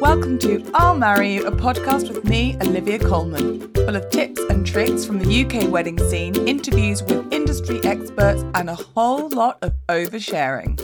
[0.00, 4.66] Welcome to I'll Marry You, a podcast with me, Olivia Coleman, full of tips and
[4.66, 9.72] tricks from the UK wedding scene, interviews with industry experts, and a whole lot of
[9.88, 10.78] oversharing.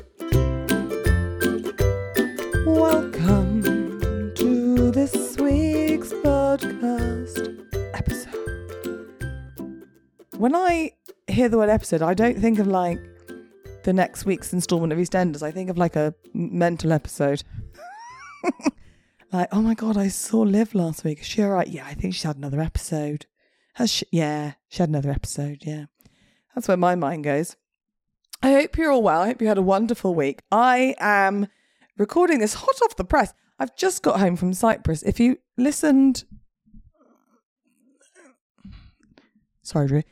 [2.65, 7.58] Welcome to this week's podcast
[7.95, 8.36] episode.
[10.36, 10.92] When I
[11.29, 13.00] hear the word episode, I don't think of like
[13.82, 15.42] the next week's installment of EastEnders.
[15.42, 17.42] I think of like a mental episode.
[19.33, 21.20] like, oh my god, I saw Liv last week.
[21.20, 21.69] Is she alright?
[21.69, 23.27] Yeah, I think she had another episode.
[23.75, 24.07] Has she?
[24.11, 25.62] Yeah, she had another episode.
[25.62, 25.87] Yeah,
[26.55, 27.57] that's where my mind goes.
[28.43, 29.23] I hope you're all well.
[29.23, 30.43] I hope you had a wonderful week.
[30.51, 31.48] I am
[31.98, 33.33] recording this hot off the press.
[33.59, 35.02] I've just got home from Cyprus.
[35.02, 36.24] If you listened,
[39.62, 40.02] sorry, Drew.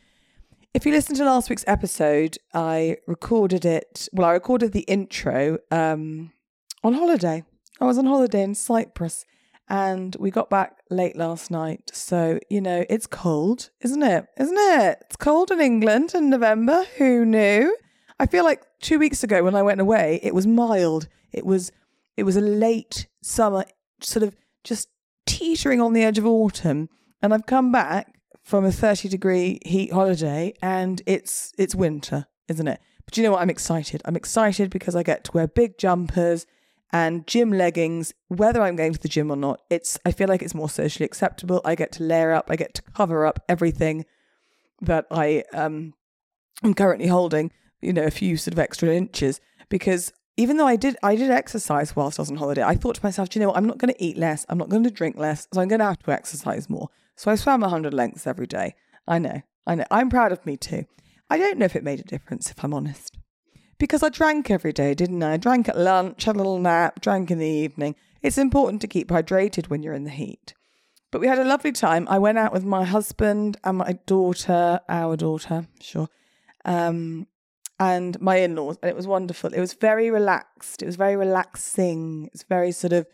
[0.74, 4.08] If you listened to last week's episode, I recorded it.
[4.12, 6.32] Well, I recorded the intro um,
[6.84, 7.42] on holiday.
[7.80, 9.24] I was on holiday in Cyprus
[9.68, 11.90] and we got back late last night.
[11.92, 14.26] So, you know, it's cold, isn't it?
[14.38, 14.98] Isn't it?
[15.06, 16.84] It's cold in England in November.
[16.96, 17.76] Who knew?
[18.18, 21.08] I feel like two weeks ago when I went away, it was mild.
[21.32, 21.70] It was
[22.16, 23.64] it was a late summer,
[24.00, 24.88] sort of just
[25.26, 26.88] teetering on the edge of autumn.
[27.22, 32.66] And I've come back from a 30 degree heat holiday and it's it's winter, isn't
[32.66, 32.80] it?
[33.04, 33.42] But you know what?
[33.42, 34.02] I'm excited.
[34.04, 36.46] I'm excited because I get to wear big jumpers
[36.92, 39.60] and gym leggings, whether I'm going to the gym or not.
[39.70, 41.60] It's I feel like it's more socially acceptable.
[41.64, 44.06] I get to layer up, I get to cover up everything
[44.80, 45.94] that I um
[46.62, 50.76] am currently holding, you know, a few sort of extra inches because even though I
[50.76, 53.48] did I did exercise whilst I was on holiday, I thought to myself, you know
[53.48, 55.68] what, I'm not going to eat less, I'm not going to drink less, so I'm
[55.68, 56.88] going to have to exercise more.
[57.16, 58.74] So I swam 100 lengths every day.
[59.06, 59.84] I know, I know.
[59.90, 60.84] I'm proud of me too.
[61.28, 63.18] I don't know if it made a difference, if I'm honest
[63.78, 65.34] because I drank every day, didn't I?
[65.34, 67.94] I drank at lunch, had a little nap, drank in the evening.
[68.22, 70.54] It's important to keep hydrated when you're in the heat.
[71.10, 72.06] But we had a lovely time.
[72.10, 76.08] I went out with my husband and my daughter, our daughter, sure,
[76.64, 77.26] um,
[77.80, 79.54] and my in laws, and it was wonderful.
[79.54, 80.82] It was very relaxed.
[80.82, 82.28] It was very relaxing.
[82.34, 83.06] It's very sort of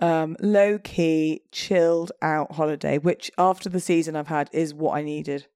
[0.00, 5.02] um, low key, chilled out holiday, which after the season I've had is what I
[5.02, 5.46] needed.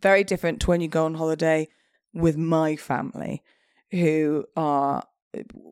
[0.00, 1.68] Very different to when you go on holiday
[2.14, 3.42] with my family
[3.90, 5.02] who are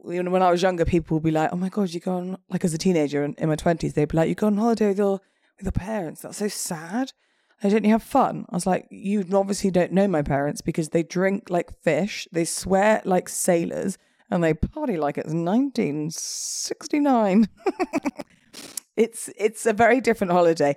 [0.07, 2.15] you know when I was younger people would be like oh my god you go
[2.15, 4.57] on like as a teenager in, in my 20s they'd be like you go on
[4.57, 5.21] holiday with your
[5.59, 6.23] with your parents.
[6.23, 7.13] That's so sad.
[7.63, 8.47] I don't you have fun?
[8.49, 12.47] I was like you obviously don't know my parents because they drink like fish they
[12.47, 13.99] swear like sailors
[14.31, 17.49] and they party like it's 1969
[18.97, 20.75] it's it's a very different holiday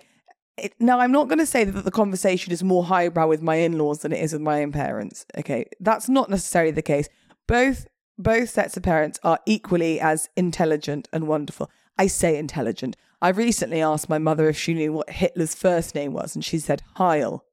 [0.58, 3.56] it, now, I'm not going to say that the conversation is more highbrow with my
[3.56, 5.26] in-laws than it is with my own parents.
[5.38, 7.10] Okay, that's not necessarily the case.
[7.48, 7.88] Both
[8.18, 11.72] both sets of parents are equally as intelligent and wonderful.
[11.98, 12.96] I say intelligent.
[13.22, 16.60] I recently asked my mother if she knew what Hitler's first name was, and she
[16.60, 17.44] said Heil.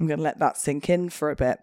[0.00, 1.60] I'm going to let that sink in for a bit.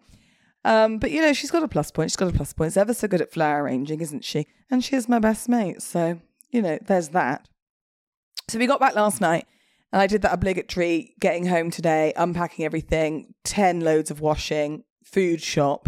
[0.64, 2.12] Um, but you know, she's got a plus point.
[2.12, 2.72] She's got a plus point.
[2.72, 4.48] She's ever so good at flower arranging, isn't she?
[4.72, 5.82] And she is my best mate.
[5.82, 6.22] So,
[6.52, 7.48] you know, there's that.
[8.50, 9.46] So we got back last night
[9.96, 15.42] and I did that obligatory getting home today, unpacking everything, 10 loads of washing, food
[15.42, 15.88] shop.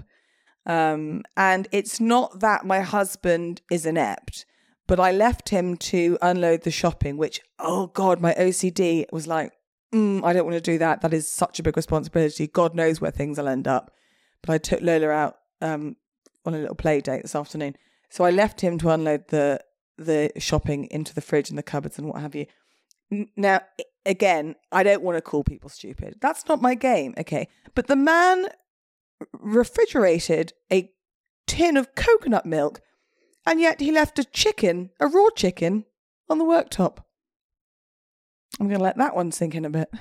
[0.66, 4.45] Um, and it's not that my husband is inept,
[4.88, 9.51] but I left him to unload the shopping, which, oh God, my OCD was like,
[9.94, 11.01] mm, I don't want to do that.
[11.01, 12.47] That is such a big responsibility.
[12.47, 13.91] God knows where things will end up.
[14.41, 15.97] But I took Lola out um,
[16.45, 17.75] on a little play date this afternoon.
[18.09, 19.59] So I left him to unload the
[19.97, 22.45] the shopping into the fridge and the cupboards and what have you.
[23.09, 23.62] Now,
[24.07, 26.16] again, I don't want to call people stupid.
[26.22, 27.47] That's not my game, okay?
[27.75, 28.47] But the man
[29.34, 30.91] refrigerated a
[31.45, 32.81] tin of coconut milk
[33.45, 35.85] and yet he left a chicken, a raw chicken,
[36.29, 36.97] on the worktop.
[38.59, 39.90] I'm going to let that one sink in a bit.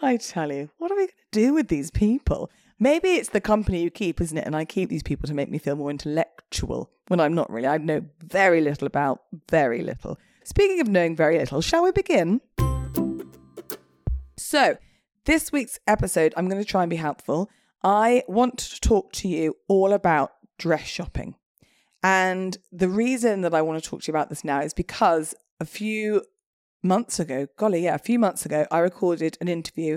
[0.00, 2.50] I tell you, what are we going to do with these people?
[2.78, 4.46] Maybe it's the company you keep, isn't it?
[4.46, 7.68] And I keep these people to make me feel more intellectual when I'm not really.
[7.68, 9.20] I know very little about
[9.50, 10.18] very little.
[10.46, 12.42] Speaking of knowing very little, shall we begin?
[14.36, 14.76] So,
[15.24, 17.48] this week's episode, I'm going to try and be helpful.
[17.82, 21.36] I want to talk to you all about dress shopping.
[22.02, 25.34] And the reason that I want to talk to you about this now is because
[25.60, 26.22] a few
[26.82, 29.96] months ago, golly, yeah, a few months ago, I recorded an interview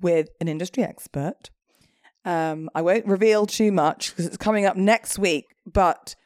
[0.00, 1.50] with an industry expert.
[2.24, 6.16] Um, I won't reveal too much because it's coming up next week, but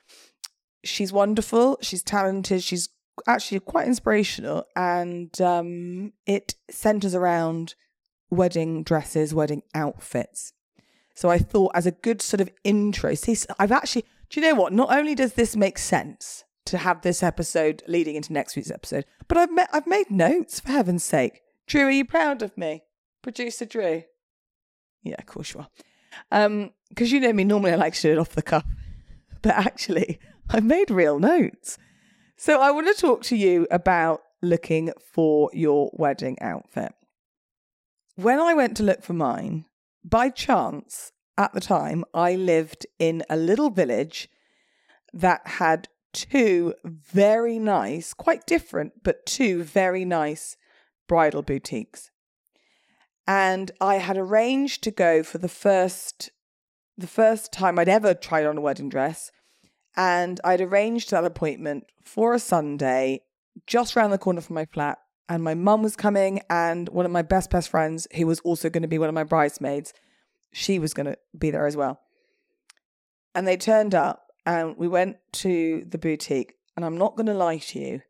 [0.82, 1.76] she's wonderful.
[1.82, 2.62] She's talented.
[2.62, 2.88] She's
[3.26, 7.75] actually quite inspirational, and um, it centers around
[8.31, 10.53] wedding dresses, wedding outfits.
[11.15, 14.55] So I thought, as a good sort of intro, see, I've actually Do you know
[14.55, 14.73] what?
[14.73, 19.05] Not only does this make sense to have this episode leading into next week's episode,
[19.26, 21.41] but I've I've made notes for heaven's sake.
[21.67, 22.85] Drew, are you proud of me,
[23.23, 24.05] producer Drew?
[25.03, 25.69] Yeah, of course you are.
[26.31, 28.65] Um, because you know me, normally I like to do it off the cuff,
[29.43, 30.19] but actually
[30.50, 31.79] I've made real notes.
[32.40, 36.93] So I want to talk to you about looking for your wedding outfit.
[38.14, 39.64] When I went to look for mine,
[40.05, 44.29] by chance, at the time, I lived in a little village
[45.12, 50.56] that had two very nice, quite different, but two very nice
[51.08, 52.12] bridal boutiques.
[53.26, 56.31] And I had arranged to go for the first
[56.96, 59.32] the first time I'd ever tried on a wedding dress.
[59.98, 63.22] And I'd arranged that appointment for a Sunday
[63.66, 64.98] just round the corner from my flat.
[65.28, 68.70] And my mum was coming, and one of my best, best friends, who was also
[68.70, 69.92] going to be one of my bridesmaids,
[70.52, 72.00] she was going to be there as well.
[73.34, 76.54] And they turned up, and we went to the boutique.
[76.76, 78.02] And I'm not going to lie to you,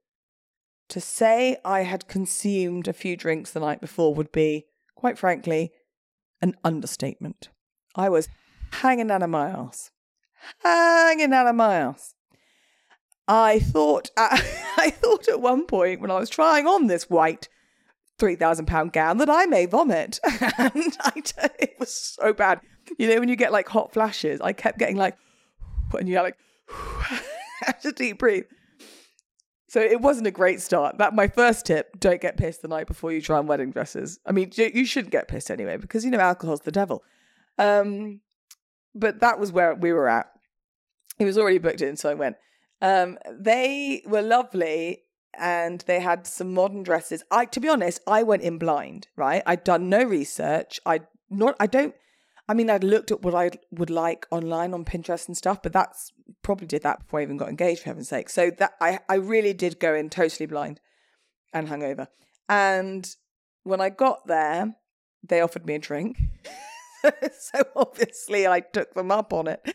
[0.91, 5.73] to say I had consumed a few drinks the night before would be, quite frankly,
[6.41, 7.49] an understatement.
[7.97, 8.29] I was
[8.73, 9.91] hanging out of my ass.
[10.63, 12.15] Hanging out of my ass.
[13.27, 17.49] I thought, I thought at one point when I was trying on this white
[18.19, 21.23] three thousand pound gown that I may vomit, and I
[21.59, 22.61] it was so bad.
[22.99, 25.17] You know when you get like hot flashes, I kept getting like,
[25.93, 26.39] and you're like,
[27.83, 28.45] to deep breathe.
[29.69, 30.97] So it wasn't a great start.
[30.97, 34.19] That my first tip: don't get pissed the night before you try on wedding dresses.
[34.25, 37.03] I mean, you, you shouldn't get pissed anyway because you know alcohol's the devil.
[37.59, 38.21] Um,
[38.99, 40.27] but that was where we were at.
[41.19, 42.37] It was already booked in, so I went.
[42.81, 45.03] Um, they were lovely
[45.37, 47.25] and they had some modern dresses.
[47.31, 49.43] I to be honest, I went in blind, right?
[49.47, 50.81] I'd done no research.
[50.87, 51.01] I
[51.31, 51.95] not I don't
[52.49, 55.73] I mean I'd looked at what I would like online on Pinterest and stuff, but
[55.73, 56.13] that's
[56.43, 58.31] probably did that before I even got engaged for heaven's sake.
[58.31, 60.81] So that I I really did go in totally blind
[61.53, 62.09] and hungover.
[62.49, 63.15] And
[63.65, 64.77] when I got there,
[65.23, 66.19] they offered me a drink.
[67.33, 69.75] so obviously I took them up on it.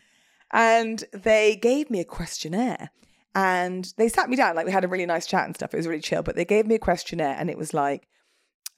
[0.52, 2.90] And they gave me a questionnaire
[3.34, 4.54] and they sat me down.
[4.54, 5.74] Like we had a really nice chat and stuff.
[5.74, 8.06] It was really chill, but they gave me a questionnaire and it was like,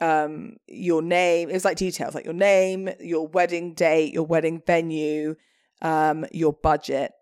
[0.01, 4.63] um, your name, it was like details like your name, your wedding date, your wedding
[4.67, 5.37] venue,
[5.83, 7.13] um, your budget.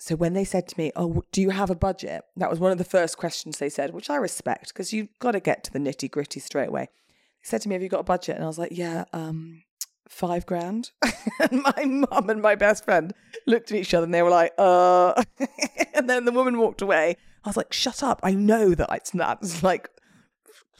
[0.00, 2.22] So when they said to me, Oh, do you have a budget?
[2.36, 5.32] That was one of the first questions they said, which I respect because you've got
[5.32, 6.84] to get to the nitty gritty straight away.
[6.84, 8.36] They said to me, Have you got a budget?
[8.36, 9.62] And I was like, Yeah, um,
[10.08, 10.90] five grand.
[11.40, 13.12] and my mum and my best friend
[13.46, 15.22] looked at each other and they were like, uh.
[15.94, 17.16] and then the woman walked away.
[17.44, 18.20] I was like, shut up.
[18.22, 19.88] I know that it's not it's like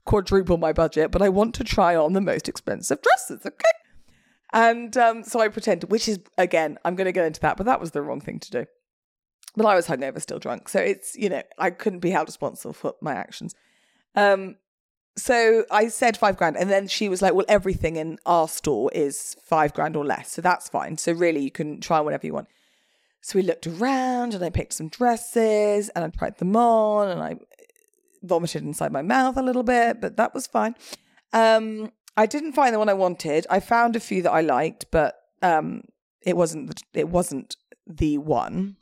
[0.05, 3.69] quadruple my budget, but I want to try on the most expensive dresses, okay?
[4.53, 7.67] And um, so I pretended, which is, again, I'm going to get into that, but
[7.67, 8.67] that was the wrong thing to do.
[9.57, 10.69] But I was hungover, still drunk.
[10.69, 13.55] So it's, you know, I couldn't be held responsible for my actions.
[14.15, 14.57] Um,
[15.19, 18.91] so I said five grand, and then she was like, "Well, everything in our store
[18.94, 20.97] is five grand or less, so that's fine.
[20.97, 22.49] So really, you can try whatever you want."
[23.20, 27.20] So we looked around, and I picked some dresses, and I tried them on, and
[27.20, 27.37] I
[28.23, 30.75] vomited inside my mouth a little bit, but that was fine.
[31.32, 33.47] Um, I didn't find the one I wanted.
[33.50, 35.82] I found a few that I liked, but um,
[36.23, 37.56] it wasn't the, it wasn't
[37.87, 38.76] the one.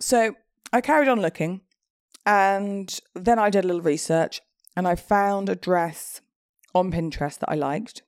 [0.00, 0.34] So
[0.72, 1.60] I carried on looking,
[2.26, 4.40] and then I did a little research
[4.76, 6.20] and I found a dress
[6.74, 8.02] on Pinterest that I liked.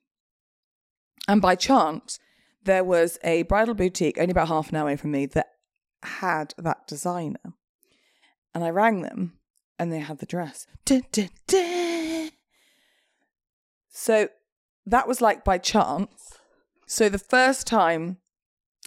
[1.27, 2.19] And by chance,
[2.63, 5.47] there was a bridal boutique only about half an hour away from me that
[6.03, 7.53] had that designer.
[8.53, 9.37] And I rang them
[9.79, 10.67] and they had the dress.
[10.85, 12.31] Dun, dun, dun.
[13.89, 14.29] So
[14.85, 16.33] that was like by chance.
[16.85, 18.17] So the first time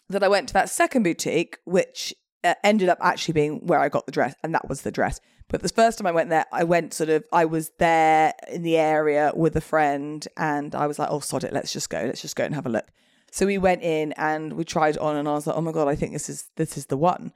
[0.09, 3.89] that I went to that second boutique, which uh, ended up actually being where I
[3.89, 5.21] got the dress, and that was the dress.
[5.49, 8.63] But the first time I went there, I went sort of, I was there in
[8.63, 12.03] the area with a friend, and I was like, oh, sod it, let's just go,
[12.05, 12.87] let's just go and have a look.
[13.33, 15.89] So we went in and we tried on, and I was like, oh my god,
[15.89, 17.33] I think this is this is the one.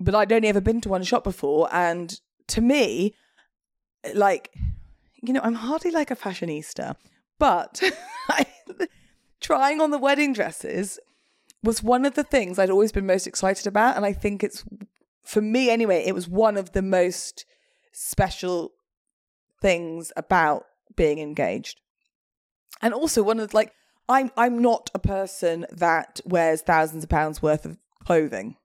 [0.00, 3.14] But I'd only ever been to one shop before, and to me,
[4.14, 4.52] like,
[5.22, 6.96] you know, I'm hardly like a fashionista,
[7.38, 7.82] but
[9.40, 10.98] trying on the wedding dresses
[11.62, 13.96] was one of the things I'd always been most excited about.
[13.96, 14.64] And I think it's,
[15.22, 17.44] for me anyway, it was one of the most
[17.92, 18.72] special
[19.60, 20.64] things about
[20.96, 21.80] being engaged.
[22.80, 23.72] And also one of the, like,
[24.08, 28.56] I'm I'm not a person that wears thousands of pounds worth of clothing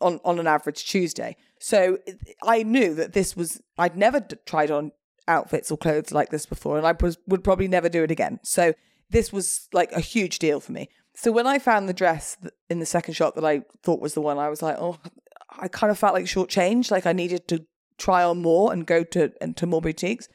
[0.00, 1.36] on on an average Tuesday.
[1.60, 1.98] So
[2.42, 4.92] I knew that this was I'd never d- tried on
[5.28, 8.40] outfits or clothes like this before, and I was, would probably never do it again.
[8.42, 8.72] So
[9.10, 10.88] this was like a huge deal for me.
[11.16, 12.36] So when I found the dress
[12.68, 14.98] in the second shop that I thought was the one, I was like, oh,
[15.58, 17.64] I kind of felt like shortchanged, like I needed to
[17.96, 20.28] try on more and go to and to more boutiques.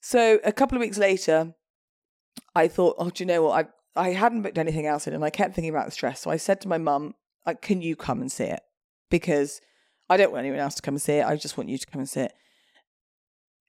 [0.00, 1.54] So a couple of weeks later,
[2.54, 3.66] I thought, oh, do you know what?
[3.96, 6.20] I I hadn't booked anything else in, and I kept thinking about this dress.
[6.20, 7.14] So I said to my mum,
[7.44, 8.60] like, "Can you come and see it?"
[9.10, 9.60] Because
[10.08, 11.26] I don't want anyone else to come and see it.
[11.26, 12.32] I just want you to come and see it.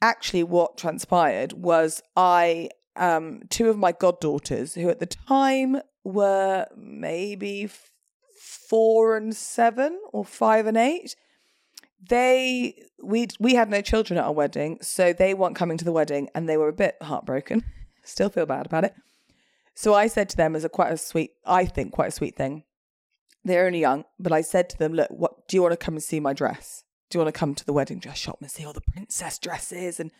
[0.01, 6.67] Actually, what transpired was I, um, two of my goddaughters, who at the time were
[6.75, 7.69] maybe
[8.71, 11.15] four and seven or five and eight,
[12.09, 15.91] they we we had no children at our wedding, so they weren't coming to the
[15.91, 17.63] wedding, and they were a bit heartbroken.
[18.03, 18.95] Still feel bad about it.
[19.75, 22.35] So I said to them as a quite a sweet, I think quite a sweet
[22.35, 22.63] thing.
[23.43, 25.95] They're only young, but I said to them, "Look, what do you want to come
[25.95, 26.83] and see my dress?
[27.09, 29.37] Do you want to come to the wedding dress shop and see all the princess
[29.37, 30.11] dresses and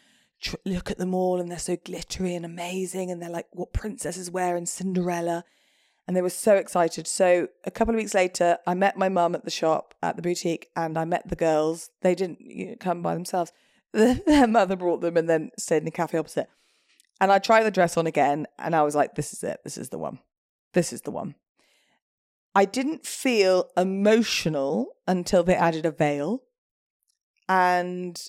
[0.42, 1.40] tr- look at them all?
[1.40, 5.44] And they're so glittery and amazing, and they're like what princesses wear in Cinderella."
[6.12, 7.08] And they were so excited.
[7.08, 10.22] So a couple of weeks later, I met my mum at the shop at the
[10.22, 11.90] boutique, and I met the girls.
[12.02, 13.54] They didn't you know, come by themselves.
[13.94, 16.50] Their mother brought them, and then stayed in the cafe opposite.
[17.22, 19.62] And I tried the dress on again, and I was like, "This is it.
[19.64, 20.20] This is the one.
[20.74, 21.36] This is the one."
[22.54, 26.44] I didn't feel emotional until they added a veil,
[27.48, 28.22] and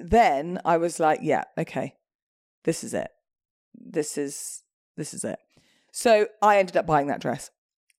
[0.00, 1.94] then I was like, "Yeah, okay,
[2.64, 3.12] this is it.
[3.72, 4.64] This is
[4.96, 5.38] this is it."
[5.92, 7.50] So I ended up buying that dress.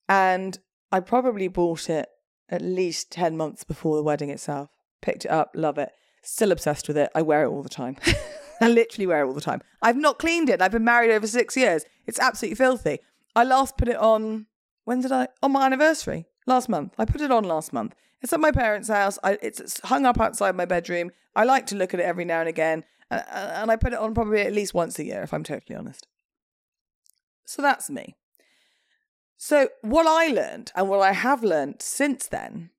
[0.07, 0.57] And
[0.91, 2.07] I probably bought it
[2.49, 4.69] at least 10 months before the wedding itself.
[5.01, 5.91] Picked it up, love it.
[6.21, 7.09] Still obsessed with it.
[7.15, 7.97] I wear it all the time.
[8.61, 9.61] I literally wear it all the time.
[9.81, 10.61] I've not cleaned it.
[10.61, 11.85] I've been married over six years.
[12.07, 12.99] It's absolutely filthy.
[13.35, 14.47] I last put it on,
[14.83, 15.27] when did I?
[15.41, 16.93] On my anniversary, last month.
[16.97, 17.95] I put it on last month.
[18.21, 19.17] It's at my parents' house.
[19.23, 21.11] I, it's hung up outside my bedroom.
[21.35, 22.83] I like to look at it every now and again.
[23.09, 25.77] And, and I put it on probably at least once a year, if I'm totally
[25.77, 26.07] honest.
[27.49, 28.15] So that's me.
[29.35, 32.69] So, what I learned and what I have learned since then,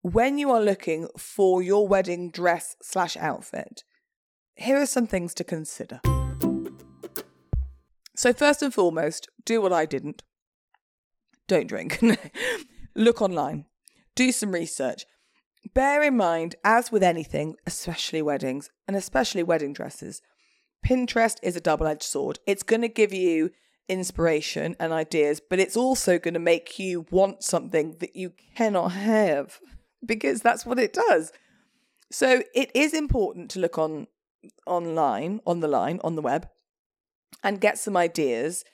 [0.00, 3.84] when you are looking for your wedding dress slash outfit,
[4.54, 6.00] here are some things to consider.
[8.16, 10.22] So, first and foremost, do what I didn't.
[11.46, 12.02] Don't drink.
[12.94, 13.66] Look online.
[14.14, 15.04] Do some research.
[15.74, 20.22] Bear in mind, as with anything, especially weddings and especially wedding dresses,
[20.84, 22.38] Pinterest is a double edged sword.
[22.46, 23.50] It's going to give you
[23.88, 28.92] inspiration and ideas, but it's also going to make you want something that you cannot
[28.92, 29.60] have
[30.04, 31.32] because that's what it does.
[32.10, 34.06] So it is important to look on
[34.66, 36.48] online, on the line, on the web
[37.42, 38.64] and get some ideas,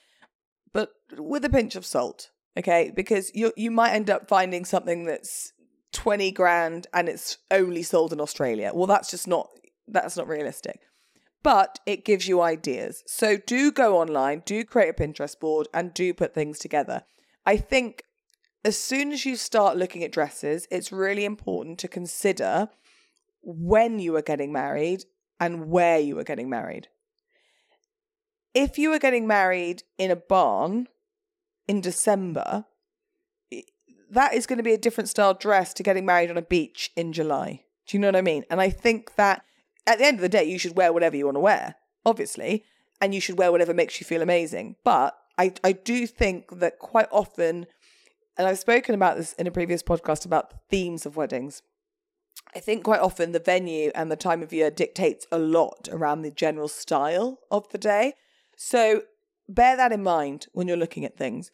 [0.73, 2.91] but with a pinch of salt, okay?
[2.95, 5.53] Because you you might end up finding something that's
[5.93, 8.71] 20 grand and it's only sold in Australia.
[8.73, 9.49] Well, that's just not
[9.87, 10.81] that's not realistic
[11.45, 13.03] but it gives you ideas.
[13.05, 17.03] So do go online, do create a Pinterest board, and do put things together.
[17.45, 18.01] I think
[18.63, 22.69] as soon as you start looking at dresses, it's really important to consider
[23.43, 25.03] when you are getting married
[25.39, 26.87] and where you are getting married.
[28.55, 30.87] If you are getting married in a barn
[31.67, 32.65] in December,
[34.09, 36.89] that is going to be a different style dress to getting married on a beach
[36.95, 37.65] in July.
[37.85, 38.45] Do you know what I mean?
[38.49, 39.45] And I think that
[39.87, 41.75] at the end of the day, you should wear whatever you want to wear,
[42.05, 42.63] obviously,
[43.01, 44.75] and you should wear whatever makes you feel amazing.
[44.83, 47.67] But I, I do think that quite often,
[48.37, 51.61] and I've spoken about this in a previous podcast about the themes of weddings.
[52.55, 56.21] I think quite often the venue and the time of year dictates a lot around
[56.21, 58.13] the general style of the day.
[58.55, 59.03] So
[59.47, 61.51] bear that in mind when you're looking at things.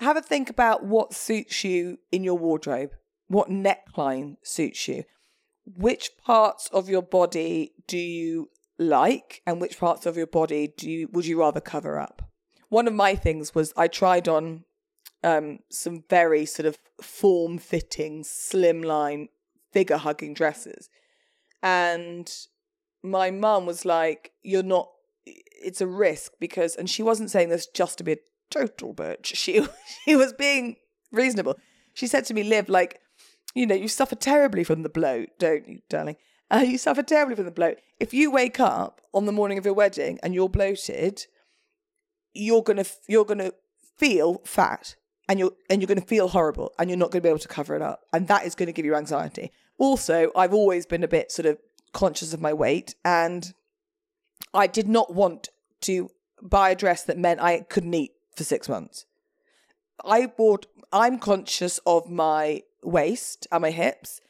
[0.00, 2.92] Have a think about what suits you in your wardrobe,
[3.28, 5.04] what neckline suits you
[5.76, 10.90] which parts of your body do you like and which parts of your body do
[10.90, 12.30] you would you rather cover up?
[12.68, 14.64] One of my things was i tried on
[15.22, 19.28] um, some very sort of form fitting slimline
[19.72, 20.88] figure hugging dresses.
[21.62, 22.32] And
[23.02, 24.88] my mum was like you're not
[25.26, 28.18] it's a risk because and she wasn't saying this just to be a
[28.50, 29.26] total bitch.
[29.26, 29.66] She
[30.04, 30.76] she was being
[31.12, 31.56] reasonable.
[31.92, 33.00] She said to me liv like
[33.54, 36.16] you know, you suffer terribly from the bloat, don't you, darling?
[36.50, 37.78] Uh, you suffer terribly from the bloat.
[37.98, 41.26] If you wake up on the morning of your wedding and you're bloated,
[42.34, 43.52] you're gonna you're gonna
[43.98, 44.96] feel fat
[45.28, 47.76] and you're and you're gonna feel horrible and you're not gonna be able to cover
[47.76, 49.52] it up, and that is to give you anxiety.
[49.78, 51.58] Also, I've always been a bit sort of
[51.92, 53.52] conscious of my weight, and
[54.52, 55.48] I did not want
[55.82, 56.10] to
[56.42, 59.06] buy a dress that meant I couldn't eat for six months.
[60.04, 60.66] I bought.
[60.92, 64.20] I'm conscious of my waist and my hips,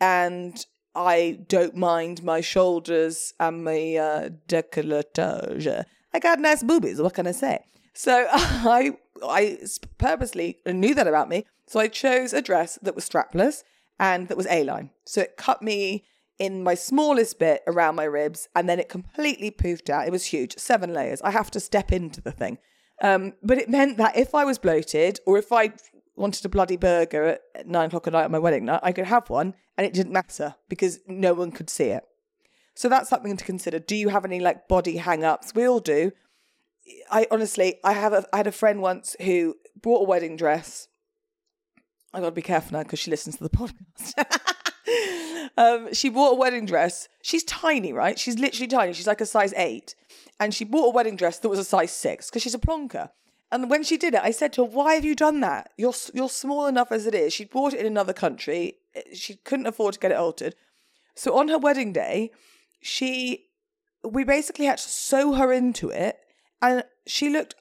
[0.00, 0.64] and
[0.94, 5.84] I don't mind my shoulders and my uh, décolletage.
[6.12, 7.00] I got nice boobies.
[7.00, 7.64] What can I say?
[7.94, 9.58] So I I
[9.98, 11.44] purposely knew that about me.
[11.66, 13.62] So I chose a dress that was strapless
[13.98, 14.90] and that was A line.
[15.04, 16.04] So it cut me
[16.38, 20.06] in my smallest bit around my ribs and then it completely poofed out.
[20.06, 21.20] It was huge, seven layers.
[21.22, 22.58] I have to step into the thing.
[23.02, 25.72] Um, but it meant that if I was bloated or if I
[26.18, 29.06] wanted a bloody burger at nine o'clock at night on my wedding night, I could
[29.06, 32.04] have one and it didn't matter because no one could see it.
[32.74, 33.78] So that's something to consider.
[33.78, 35.52] Do you have any like body hang ups?
[35.54, 36.12] We all do.
[37.10, 40.88] I honestly, I have a, I had a friend once who bought a wedding dress.
[42.14, 44.14] I've got to be careful now because she listens to the podcast.
[45.58, 47.08] um, she bought a wedding dress.
[47.22, 48.18] She's tiny, right?
[48.18, 48.92] She's literally tiny.
[48.92, 49.94] She's like a size eight,
[50.40, 53.10] and she bought a wedding dress that was a size six because she's a plonker.
[53.50, 55.70] And when she did it, I said to her, "Why have you done that?
[55.76, 58.78] You're you're small enough as it is." She bought it in another country.
[58.94, 60.54] Eh, she couldn't afford to get it altered.
[61.14, 62.30] So on her wedding day,
[62.80, 63.46] she
[64.04, 66.18] we basically had to sew her into it,
[66.60, 67.54] and she looked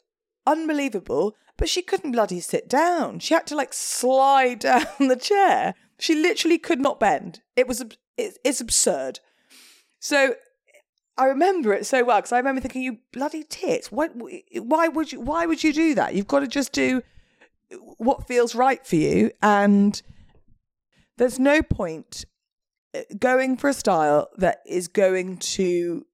[0.45, 1.35] unbelievable.
[1.57, 3.17] But she couldn't bloody sit down.
[3.19, 5.73] She had to like slide down the chair.
[5.99, 7.41] She literally could not bend.
[7.55, 7.83] It was
[8.17, 9.19] it's, it's absurd.
[9.99, 10.35] So
[11.17, 13.91] I remember it so well because I remember thinking, "You bloody tits!
[13.91, 14.09] Why,
[14.53, 15.19] why would you?
[15.19, 16.13] Why would you do that?
[16.13, 17.01] You've got to just do
[17.97, 19.99] what feels right for you." And
[21.17, 22.25] there's no point
[22.95, 26.05] uh, going for a style that is going to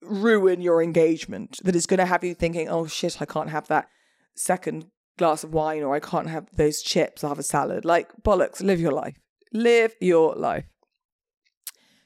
[0.00, 1.58] ruin your engagement.
[1.64, 3.88] That is going to have you thinking, "Oh shit, I can't have that
[4.36, 4.86] second
[5.18, 7.24] glass of wine, or I can't have those chips.
[7.24, 8.62] I'll have a salad." Like bollocks.
[8.62, 9.18] Live your life.
[9.52, 10.66] Live your life.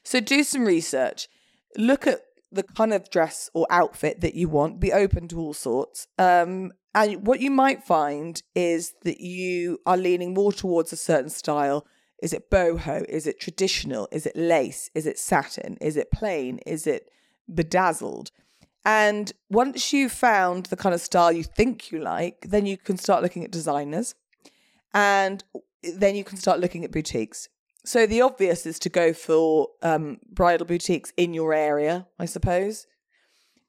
[0.03, 1.27] So do some research
[1.77, 5.53] look at the kind of dress or outfit that you want, be open to all
[5.53, 6.07] sorts.
[6.17, 11.29] Um, and what you might find is that you are leaning more towards a certain
[11.29, 11.85] style.
[12.23, 13.03] Is it boho?
[13.09, 14.07] Is it traditional?
[14.11, 14.89] Is it lace?
[14.95, 15.77] Is it satin?
[15.81, 16.59] Is it plain?
[16.65, 17.09] Is it
[17.53, 18.31] bedazzled?
[18.85, 22.97] And once you've found the kind of style you think you like, then you can
[22.97, 24.15] start looking at designers
[24.93, 25.43] and
[25.83, 27.49] then you can start looking at boutiques.
[27.85, 32.87] So the obvious is to go for um, bridal boutiques in your area, I suppose.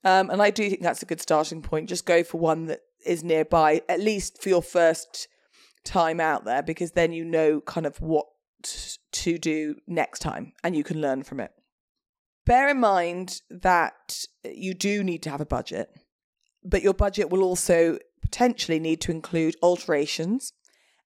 [0.04, 1.88] Um, and I do think that's a good starting point.
[1.88, 5.28] Just go for one that is nearby, at least for your first
[5.84, 8.26] time out there, because then you know kind of what
[9.12, 11.52] to do next time and you can learn from it.
[12.46, 15.90] Bear in mind that you do need to have a budget,
[16.64, 20.52] but your budget will also potentially need to include alterations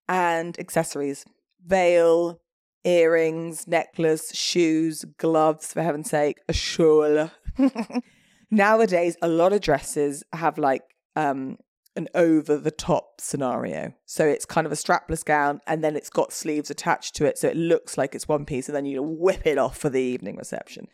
[0.07, 1.25] and accessories,
[1.65, 2.39] veil,
[2.83, 7.31] earrings, necklace, shoes, gloves, for heaven's sake, a shawl.
[8.51, 10.83] Nowadays, a lot of dresses have like
[11.15, 11.57] um,
[11.95, 13.93] an over the top scenario.
[14.05, 17.37] So it's kind of a strapless gown and then it's got sleeves attached to it.
[17.37, 20.01] So it looks like it's one piece and then you whip it off for the
[20.01, 20.87] evening reception.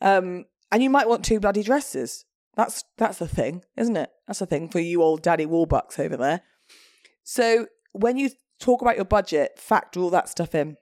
[0.00, 2.24] Um, and you might want two bloody dresses.
[2.54, 4.10] That's that's a thing, isn't it?
[4.26, 6.40] That's a thing for you old daddy warbucks over there.
[7.22, 10.76] So when you talk about your budget, factor all that stuff in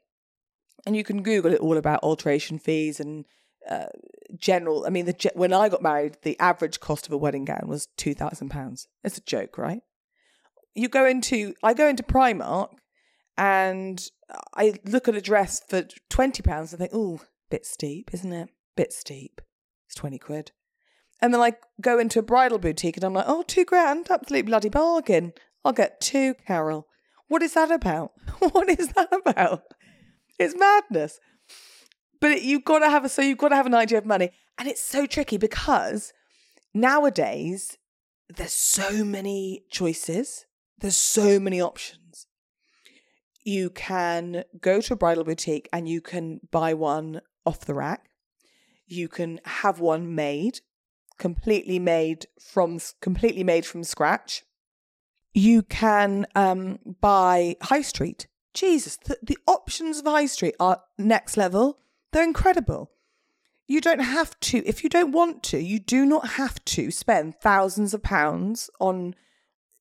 [0.86, 3.24] and you can Google it all about alteration fees and
[3.68, 3.86] uh,
[4.36, 4.84] general.
[4.86, 7.88] I mean, the when I got married, the average cost of a wedding gown was
[7.96, 8.88] two thousand pounds.
[9.02, 9.80] It's a joke, right?
[10.74, 12.70] You go into I go into Primark
[13.36, 14.06] and
[14.54, 17.20] I look at a dress for twenty pounds and think, oh,
[17.50, 18.50] bit steep, isn't it?
[18.76, 19.40] Bit steep.
[19.86, 20.52] It's twenty quid.
[21.22, 24.46] And then I go into a bridal boutique and I'm like, oh, two grand, absolute
[24.46, 25.32] bloody bargain.
[25.64, 26.86] I'll get two, Carol.
[27.28, 28.12] What is that about?
[28.50, 29.62] What is that about?
[30.38, 31.20] It's madness.
[32.20, 34.06] But it, you've got to have a so you've got to have an idea of
[34.06, 36.12] money, and it's so tricky because
[36.72, 37.76] nowadays
[38.28, 40.46] there's so many choices.
[40.78, 42.26] There's so many options.
[43.44, 48.08] You can go to a bridal boutique and you can buy one off the rack.
[48.86, 50.60] You can have one made,
[51.18, 54.44] completely made from completely made from scratch.
[55.32, 61.36] You can um, buy high street Jesus, the, the options of High Street are next
[61.36, 61.78] level.
[62.12, 62.90] They're incredible.
[63.66, 67.40] You don't have to, if you don't want to, you do not have to spend
[67.40, 69.14] thousands of pounds on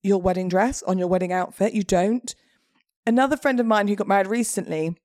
[0.01, 1.73] your wedding dress, on your wedding outfit.
[1.73, 2.33] You don't.
[3.05, 4.95] Another friend of mine who got married recently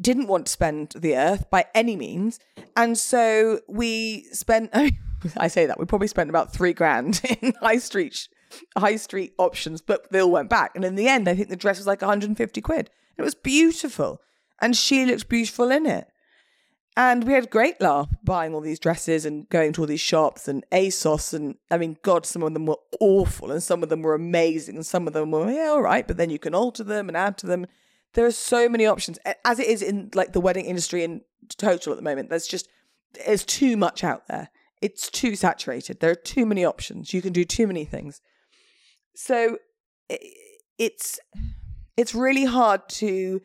[0.00, 2.40] didn't want to spend the earth by any means.
[2.76, 4.70] And so we spent,
[5.36, 8.28] I say that, we probably spent about three grand in high street
[8.76, 10.72] high street options, but they all went back.
[10.74, 12.90] And in the end, I think the dress was like 150 quid.
[13.16, 14.20] It was beautiful.
[14.60, 16.08] And she looked beautiful in it.
[16.98, 20.48] And we had great laugh buying all these dresses and going to all these shops
[20.48, 21.34] and ASOS.
[21.34, 24.76] And I mean, God, some of them were awful and some of them were amazing
[24.76, 27.16] and some of them were, yeah, all right, but then you can alter them and
[27.16, 27.66] add to them.
[28.14, 31.20] There are so many options, as it is in like the wedding industry in
[31.58, 32.30] total at the moment.
[32.30, 32.66] There's just,
[33.12, 34.48] there's too much out there.
[34.80, 36.00] It's too saturated.
[36.00, 37.12] There are too many options.
[37.12, 38.22] You can do too many things.
[39.16, 39.58] So
[40.78, 41.18] it's
[41.96, 43.40] it's really hard to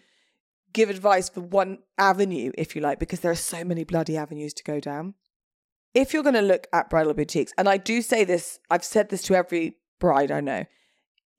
[0.73, 4.53] give advice for one avenue, if you like, because there are so many bloody avenues
[4.55, 5.15] to go down.
[5.93, 9.09] If you're going to look at bridal boutiques, and I do say this, I've said
[9.09, 10.65] this to every bride I know,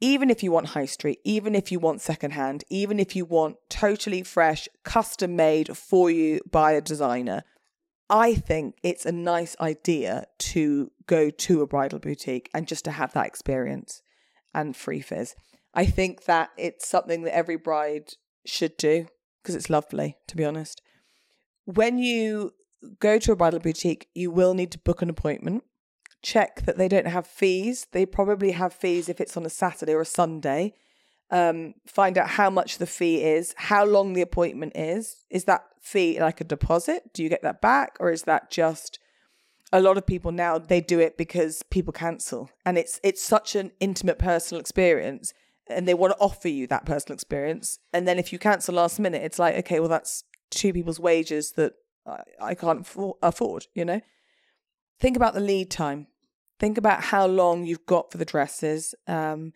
[0.01, 3.57] even if you want high street, even if you want secondhand, even if you want
[3.71, 7.45] totally fresh, custom made for you by a designer,
[8.11, 12.91] I think it's a nice idea to go to a bridal boutique and just to
[12.91, 14.03] have that experience
[14.55, 15.35] and free fizz.
[15.75, 19.07] I think that it's something that every bride should do
[19.43, 20.83] because it's lovely, to be honest.
[21.65, 22.53] When you
[22.99, 25.65] go to a bridal boutique, you will need to book an appointment.
[26.23, 27.87] Check that they don't have fees.
[27.93, 30.75] They probably have fees if it's on a Saturday or a Sunday.
[31.31, 35.25] Um, find out how much the fee is, how long the appointment is.
[35.31, 37.15] Is that fee like a deposit?
[37.15, 37.97] Do you get that back?
[37.99, 38.99] Or is that just
[39.73, 43.57] a lot of people now they do it because people cancel and it's it's such
[43.57, 45.33] an intimate personal experience
[45.69, 47.79] and they want to offer you that personal experience.
[47.93, 51.53] And then if you cancel last minute, it's like, okay, well, that's two people's wages
[51.53, 51.75] that
[52.07, 52.87] I, I can't
[53.23, 54.01] afford, you know?
[55.01, 56.07] Think about the lead time.
[56.59, 58.95] Think about how long you've got for the dresses.
[59.07, 59.53] Um,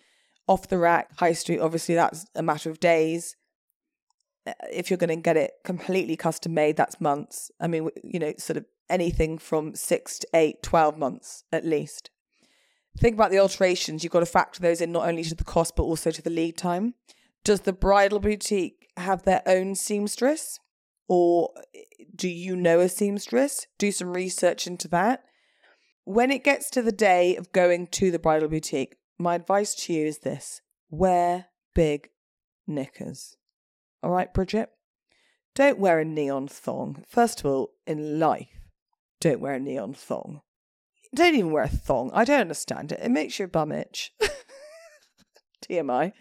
[0.49, 3.37] off the rack, high street, obviously, that's a matter of days.
[4.47, 7.51] Uh, if you're going to get it completely custom made, that's months.
[7.61, 12.11] I mean, you know, sort of anything from six to eight, 12 months at least
[12.99, 15.77] think about the alterations, you've got to factor those in not only to the cost
[15.77, 16.95] but also to the lead time.
[17.45, 20.59] Does the bridal boutique have their own seamstress?
[21.09, 23.67] Or eh, do you know a seamstress?
[23.79, 25.23] Do some research into that.
[26.05, 29.93] When it gets to the day of going to the bridal boutique, my advice to
[29.93, 32.11] you is this wear big
[32.67, 33.37] knickers.
[34.03, 34.71] All right, Bridget?
[35.55, 37.05] Don't wear a neon thong.
[37.09, 38.56] First of all, in life,
[39.27, 40.41] don't wear a neon thong.
[41.15, 42.11] Don't even wear a thong.
[42.15, 43.01] I don't understand it.
[43.03, 44.13] It makes your bum itch.
[45.69, 46.13] TMI.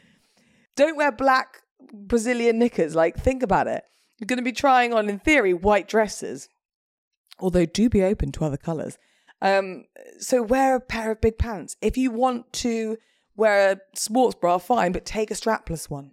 [0.75, 1.61] Don't wear black
[1.93, 2.95] Brazilian knickers.
[2.95, 3.83] Like, think about it.
[4.17, 6.49] You're going to be trying on, in theory, white dresses,
[7.39, 8.97] although do be open to other colours.
[9.41, 9.85] Um,
[10.19, 11.75] so wear a pair of big pants.
[11.81, 12.97] If you want to
[13.35, 16.11] wear a sports bra, fine, but take a strapless one.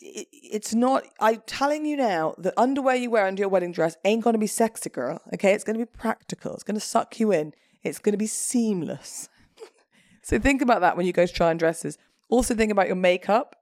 [0.00, 1.04] It, it's not.
[1.20, 4.38] I'm telling you now, the underwear you wear under your wedding dress ain't going to
[4.38, 5.20] be sexy, girl.
[5.34, 6.54] Okay, it's going to be practical.
[6.54, 7.52] It's going to suck you in.
[7.82, 9.28] It's going to be seamless.
[10.22, 11.98] so think about that when you go to try on dresses.
[12.28, 13.56] Also think about your makeup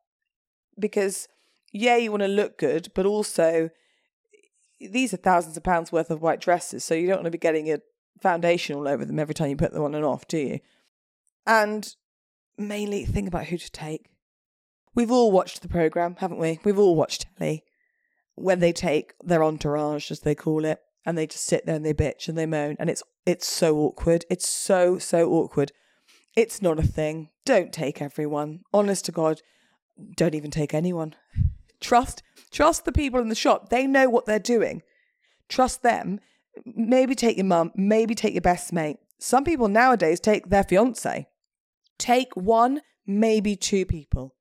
[0.79, 1.29] because
[1.72, 3.70] yeah, you want to look good, but also
[4.81, 7.38] these are thousands of pounds worth of white dresses, so you don't want to be
[7.38, 7.81] getting a
[8.20, 10.61] foundation all over them every time you put them on and off, do you?
[11.46, 11.94] And
[12.59, 14.07] mainly think about who to take.
[14.96, 16.59] We've all watched the program, haven't we?
[16.64, 17.64] We've all watched telly
[18.35, 21.85] when they take their entourage, as they call it, and they just sit there and
[21.85, 24.24] they bitch and they moan, and it's it's so awkward.
[24.30, 25.72] It's so, so awkward.
[26.35, 27.28] It's not a thing.
[27.44, 28.61] Don't take everyone.
[28.72, 29.42] Honest to God,
[30.16, 31.14] don't even take anyone.
[31.78, 33.68] Trust trust the people in the shop.
[33.68, 34.82] They know what they're doing.
[35.48, 36.20] Trust them.
[36.64, 38.96] Maybe take your mum, maybe take your best mate.
[39.18, 41.26] Some people nowadays take their fiance.
[41.98, 44.36] Take one, maybe two people.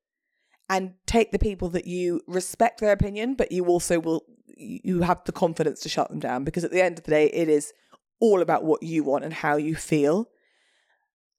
[0.68, 4.24] And take the people that you respect their opinion, but you also will
[4.56, 7.26] you have the confidence to shut them down because at the end of the day
[7.26, 7.72] it is
[8.20, 10.28] all about what you want and how you feel.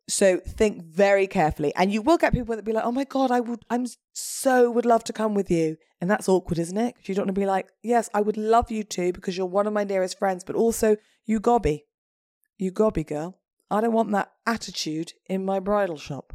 [0.08, 3.30] So think very carefully, and you will get people that be like, "Oh my god,
[3.30, 6.96] I would, I'm so would love to come with you," and that's awkward, isn't it?
[7.04, 9.68] You don't want to be like, "Yes, I would love you to because you're one
[9.68, 11.88] of my dearest friends," but also you gobby,
[12.58, 13.38] you gobby girl.
[13.70, 16.32] I don't want that attitude in my bridal shop.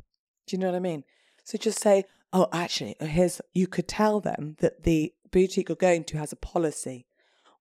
[0.47, 1.05] Do you know what I mean?
[1.45, 5.77] So just say, "Oh, actually, uh, here's." You could tell them that the boutique you're
[5.77, 7.07] going to has a policy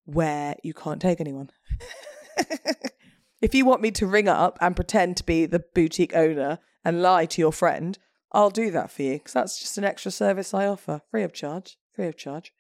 [0.06, 1.50] where you can't take anyone.
[3.42, 7.02] if you want me to ring up and pretend to be the boutique owner and
[7.02, 7.98] lie to your friend,
[8.32, 11.34] I'll do that for you because that's just an extra service I offer, free of
[11.34, 11.78] charge.
[11.94, 12.54] Free of charge.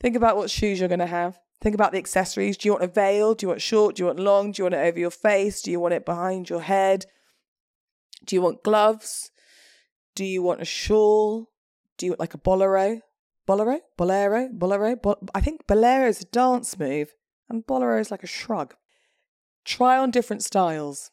[0.00, 1.38] Think about what shoes you're going to have.
[1.60, 2.56] Think about the accessories.
[2.56, 3.34] Do you want a veil?
[3.34, 3.94] Do you want short?
[3.94, 4.50] Do you want long?
[4.50, 5.62] Do you want it over your face?
[5.62, 7.06] Do you want it behind your head?
[8.24, 9.30] Do you want gloves?
[10.16, 11.51] Do you want a shawl?
[12.02, 13.00] Do you like a bolero?
[13.46, 13.78] Bolero?
[13.96, 14.48] Bolero?
[14.52, 14.96] Bolero?
[14.96, 17.14] Bo- I think bolero is a dance move
[17.48, 18.74] and bolero is like a shrug
[19.64, 21.12] try on different styles.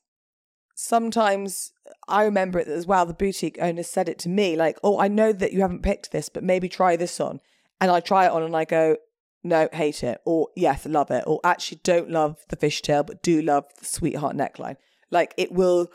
[0.74, 1.74] Sometimes
[2.08, 3.06] I remember it as well.
[3.06, 6.12] The boutique owner said it to me, like, "Oh, I know that you haven't picked
[6.12, 7.40] this, but maybe try this on."
[7.80, 8.98] And I try it on, and I go,
[9.44, 13.44] "No, hate it," or "Yes, love it," or "Actually, don't love the fishtail, but do
[13.44, 14.78] love the sweetheart neckline."
[15.12, 15.92] Like it will,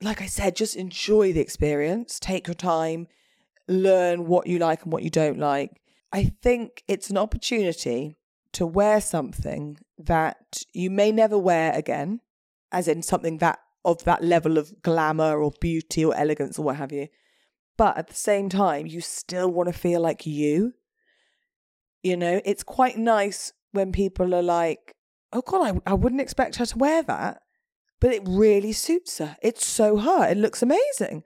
[0.00, 2.18] like I said, just enjoy the experience.
[2.18, 3.08] Take your time,
[3.68, 5.80] learn what you like and what you don't like.
[6.12, 8.16] I think it's an opportunity
[8.52, 12.20] to wear something that you may never wear again,
[12.72, 16.76] as in something that of that level of glamour or beauty or elegance or what
[16.76, 17.08] have you.
[17.78, 20.74] but at the same time, you still want to feel like you.
[22.02, 24.94] You know, it's quite nice when people are like,
[25.32, 27.40] oh God, I, I wouldn't expect her to wear that.
[28.00, 29.36] But it really suits her.
[29.42, 30.28] It's so her.
[30.28, 31.22] It looks amazing.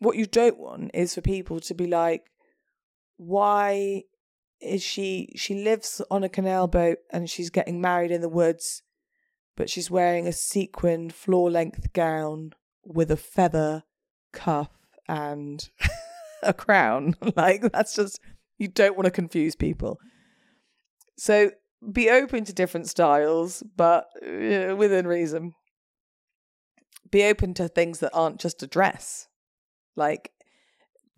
[0.00, 2.30] What you don't want is for people to be like,
[3.16, 4.04] why
[4.60, 8.82] is she she lives on a canal boat and she's getting married in the woods
[9.56, 12.52] but she's wearing a sequined floor length gown
[12.84, 13.84] with a feather
[14.32, 14.70] cuff
[15.08, 15.68] and
[16.42, 17.14] a crown?
[17.36, 18.20] Like that's just
[18.58, 19.98] you don't want to confuse people.
[21.16, 21.52] So
[21.92, 25.54] be open to different styles but uh, within reason.
[27.10, 29.28] Be open to things that aren't just a dress
[29.96, 30.32] like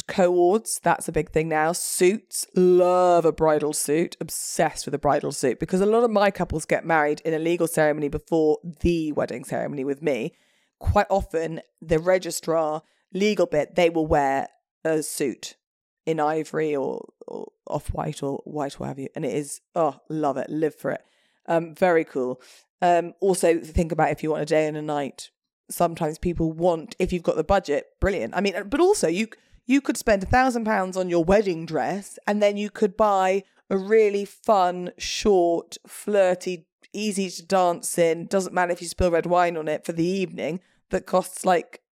[0.07, 1.73] co-ords that's a big thing now.
[1.73, 6.31] Suits love a bridal suit obsessed with a bridal suit because a lot of my
[6.31, 10.33] couples get married in a legal ceremony before the wedding ceremony with me.
[10.79, 14.49] Quite often the registrar legal bit they will wear
[14.85, 15.57] a suit
[16.05, 19.99] in ivory or, or off white or white what have you and it is oh
[20.09, 21.03] love it live for it.
[21.47, 22.41] Um very cool.
[22.81, 25.31] Um also think about if you want a day and a night
[25.69, 29.29] sometimes people want if you've got the budget brilliant i mean but also you
[29.67, 33.43] you could spend a thousand pounds on your wedding dress and then you could buy
[33.69, 39.27] a really fun, short, flirty, easy to dance in, doesn't matter if you spill red
[39.27, 41.83] wine on it for the evening, that costs like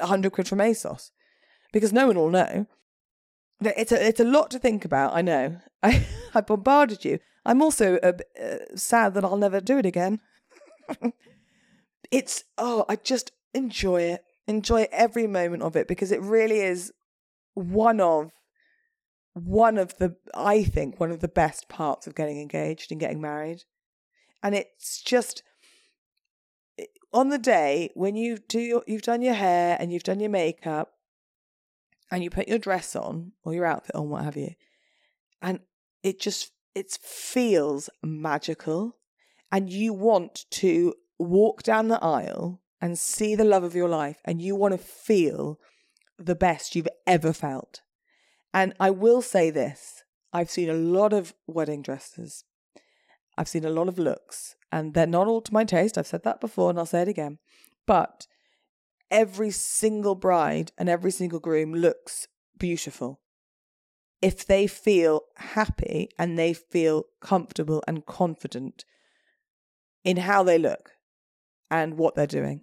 [0.00, 1.10] a hundred quid from ASOS.
[1.72, 2.66] Because no one will know.
[3.62, 5.58] It's a, it's a lot to think about, I know.
[5.82, 7.18] I, I bombarded you.
[7.46, 10.20] I'm also uh, uh, sad that I'll never do it again.
[12.12, 14.24] it's, oh, I just enjoy it.
[14.46, 16.92] Enjoy every moment of it because it really is
[17.54, 18.30] one of
[19.34, 23.20] one of the I think one of the best parts of getting engaged and getting
[23.20, 23.64] married.
[24.42, 25.42] And it's just
[27.12, 30.30] on the day when you do your, you've done your hair and you've done your
[30.30, 30.92] makeup
[32.10, 34.50] and you put your dress on or your outfit on what have you
[35.42, 35.60] and
[36.02, 38.96] it just it feels magical
[39.50, 44.18] and you want to walk down the aisle and see the love of your life
[44.24, 45.58] and you want to feel
[46.18, 47.80] the best you've ever felt.
[48.52, 52.44] And I will say this I've seen a lot of wedding dresses,
[53.36, 55.96] I've seen a lot of looks, and they're not all to my taste.
[55.96, 57.38] I've said that before and I'll say it again.
[57.86, 58.26] But
[59.10, 63.20] every single bride and every single groom looks beautiful.
[64.20, 68.84] If they feel happy and they feel comfortable and confident
[70.04, 70.92] in how they look
[71.72, 72.62] and what they're doing.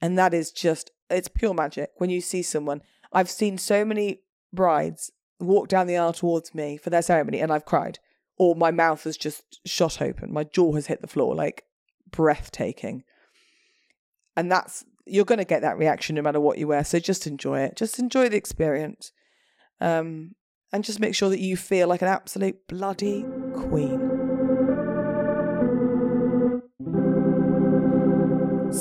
[0.00, 2.80] And that is just it's pure magic when you see someone.
[3.12, 4.20] I've seen so many
[4.52, 7.98] brides walk down the aisle towards me for their ceremony and I've cried.
[8.38, 10.32] Or my mouth has just shot open.
[10.32, 11.64] My jaw has hit the floor, like
[12.10, 13.02] breathtaking.
[14.36, 16.84] And that's, you're going to get that reaction no matter what you wear.
[16.84, 17.76] So just enjoy it.
[17.76, 19.10] Just enjoy the experience.
[19.80, 20.36] Um,
[20.72, 23.24] and just make sure that you feel like an absolute bloody
[23.54, 24.17] queen.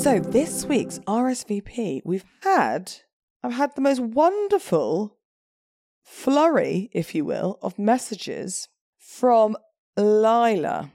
[0.08, 2.94] So, this week's RSVP, we've had,
[3.44, 5.18] I've had the most wonderful
[6.02, 9.58] flurry, if you will, of messages from
[9.98, 10.94] Lila.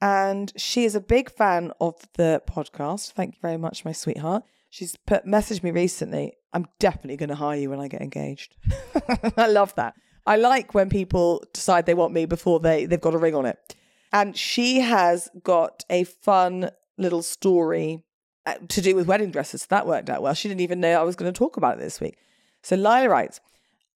[0.00, 3.12] And she is a big fan of the podcast.
[3.12, 4.42] Thank you very much, my sweetheart.
[4.68, 6.32] She's put, messaged me recently.
[6.52, 8.56] I'm definitely going to hire you when I get engaged.
[9.36, 9.94] I love that.
[10.26, 13.46] I like when people decide they want me before they, they've got a ring on
[13.46, 13.76] it.
[14.12, 18.02] And she has got a fun little story
[18.46, 19.62] Uh, to do with wedding dresses.
[19.62, 20.34] So that worked out well.
[20.34, 22.18] She didn't even know I was going to talk about it this week.
[22.62, 23.40] So Lila writes,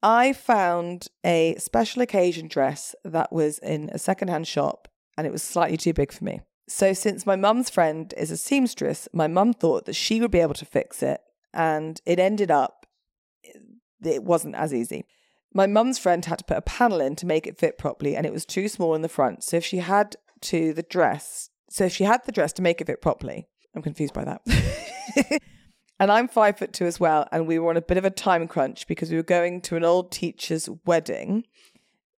[0.02, 5.42] I found a special occasion dress that was in a secondhand shop and it was
[5.42, 6.40] slightly too big for me.
[6.68, 10.40] So, since my mum's friend is a seamstress, my mum thought that she would be
[10.40, 11.20] able to fix it.
[11.54, 12.86] And it ended up,
[14.04, 15.06] it wasn't as easy.
[15.54, 18.26] My mum's friend had to put a panel in to make it fit properly, and
[18.26, 19.44] it was too small in the front.
[19.44, 22.80] So, if she had to the dress so if she had the dress to make
[22.80, 25.40] it fit properly, I'm confused by that.
[26.00, 27.28] and I'm five foot two as well.
[27.30, 29.76] And we were on a bit of a time crunch because we were going to
[29.76, 31.44] an old teacher's wedding,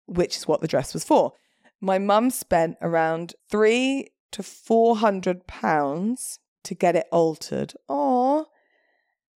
[0.06, 1.32] which is what the dress was for.
[1.80, 7.74] My mum spent around three to four hundred pounds to get it altered.
[7.88, 8.46] Oh,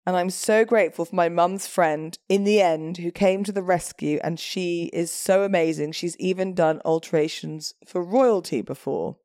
[0.07, 3.63] and I'm so grateful for my mum's friend in the end who came to the
[3.63, 4.19] rescue.
[4.25, 5.93] And she is so amazing.
[5.93, 9.19] She's even done alterations for royalty before.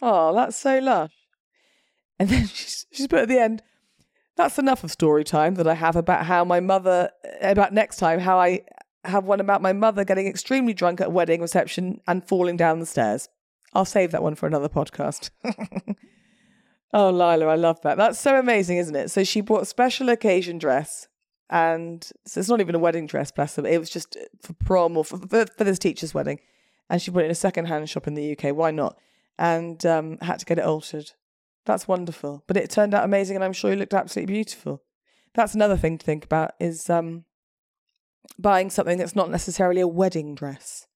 [0.00, 1.12] Oh, that's so lush.
[2.20, 3.62] And then she's, put at the end,
[4.36, 8.20] that's enough of story time that I have about how my mother, about next time,
[8.20, 8.60] how I
[9.04, 12.78] have one about my mother getting extremely drunk at a wedding reception and falling down
[12.78, 13.28] the stairs.
[13.72, 15.30] I'll save that one for another podcast.
[16.92, 17.96] oh, Lila, I love that.
[17.96, 19.10] That's so amazing, isn't it?
[19.10, 21.08] So she bought a special occasion dress
[21.50, 23.66] and so it's not even a wedding dress, bless them.
[23.66, 26.38] It was just for prom or for, for, for this teacher's wedding,
[26.88, 28.54] and she bought it in a second-hand shop in the UK.
[28.54, 28.96] Why not?
[29.36, 31.10] And um, had to get it altered.
[31.66, 34.82] That's wonderful, but it turned out amazing, and I'm sure you looked absolutely beautiful.
[35.34, 37.24] That's another thing to think about is um,
[38.38, 40.86] buying something that's not necessarily a wedding dress.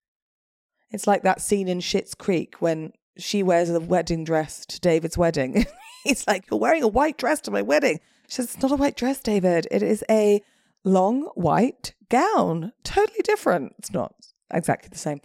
[0.91, 5.19] It's like that scene in Schitt's Creek when she wears a wedding dress to David's
[5.19, 5.67] wedding.
[6.05, 8.01] He's like, You're wearing a white dress to my wedding.
[8.29, 9.67] She says, It's not a white dress, David.
[9.71, 10.43] It is a
[10.85, 12.73] long white gown.
[12.83, 13.75] Totally different.
[13.79, 14.15] It's not
[14.53, 15.21] exactly the same.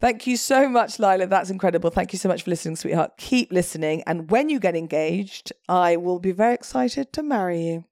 [0.00, 1.26] Thank you so much, Lila.
[1.26, 1.90] That's incredible.
[1.90, 3.12] Thank you so much for listening, sweetheart.
[3.18, 4.04] Keep listening.
[4.06, 7.84] And when you get engaged, I will be very excited to marry you.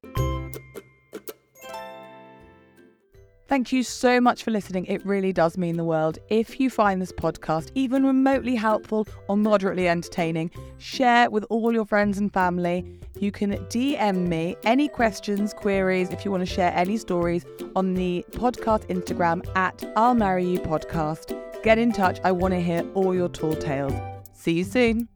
[3.49, 4.87] Thank you so much for listening.
[4.87, 6.19] It really does mean the world.
[6.31, 11.87] If you find this podcast even remotely helpful or moderately entertaining, share with all your
[11.87, 12.85] friends and family.
[13.21, 17.45] You can DM me any questions, queries, if you want to share any stories
[17.77, 21.46] on the podcast Instagram at I'll Marry You Podcast.
[21.67, 22.21] Get in touch.
[22.23, 23.93] I want to hear all your tall tales.
[24.33, 25.09] See you soon.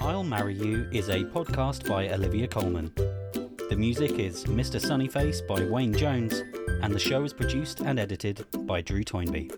[0.00, 2.90] I'll Marry You is a podcast by Olivia Coleman.
[2.96, 4.80] The music is Mr.
[4.80, 6.42] Sunnyface by Wayne Jones,
[6.82, 9.52] and the show is produced and edited by Drew Toynbee.